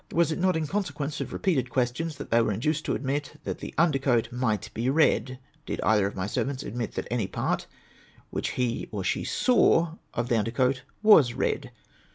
[0.11, 3.59] Was it not in consequence of repeated questions that they were induced to admit that
[3.59, 5.37] the under coat might be red?
[5.67, 7.67] Did either of my servants admit that any part
[8.31, 11.69] which he or she SAW of the under coat was red